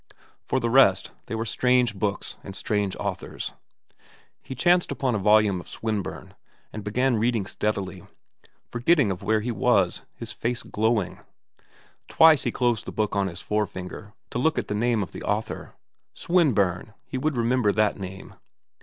For 0.41 0.59
the 0.59 0.71
rest, 0.71 1.11
they 1.27 1.35
were 1.35 1.45
strange 1.45 1.93
books 1.93 2.35
and 2.43 2.55
strange 2.55 2.95
authors. 2.95 3.53
He 4.41 4.55
chanced 4.55 4.91
upon 4.91 5.13
a 5.13 5.19
volume 5.19 5.59
of 5.61 5.67
Swinburne 5.69 6.33
and 6.73 6.83
began 6.83 7.17
reading 7.17 7.45
steadily, 7.45 8.07
forgetful 8.67 9.11
of 9.11 9.21
where 9.21 9.41
he 9.41 9.51
was, 9.51 10.01
his 10.15 10.31
face 10.31 10.63
glowing. 10.63 11.19
Twice 12.07 12.41
he 12.45 12.51
closed 12.51 12.85
the 12.85 12.91
book 12.91 13.15
on 13.15 13.27
his 13.27 13.41
forefinger 13.43 14.15
to 14.31 14.39
look 14.39 14.57
at 14.57 14.69
the 14.69 14.73
name 14.73 15.03
of 15.03 15.11
the 15.11 15.21
author. 15.21 15.75
Swinburne! 16.15 16.95
he 17.05 17.19
would 17.19 17.37
remember 17.37 17.71
that 17.71 17.99
name. 17.99 18.33